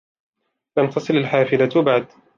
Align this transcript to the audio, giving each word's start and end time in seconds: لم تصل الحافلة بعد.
لم 0.77 0.89
تصل 0.89 1.15
الحافلة 1.17 1.81
بعد. 1.81 2.07